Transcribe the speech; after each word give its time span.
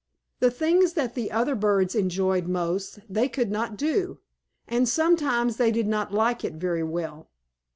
The 0.39 0.49
things 0.49 0.93
that 0.93 1.13
the 1.13 1.31
other 1.31 1.53
birds 1.53 1.93
enjoyed 1.93 2.47
most, 2.47 2.97
they 3.07 3.29
could 3.29 3.51
not 3.51 3.77
do, 3.77 4.17
and 4.67 4.89
sometimes 4.89 5.57
they 5.57 5.69
did 5.69 5.85
not 5.87 6.11
like 6.11 6.43
it 6.43 6.53
very 6.53 6.81
well. 6.81 7.29